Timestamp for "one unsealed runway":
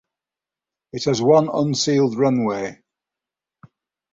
1.21-2.81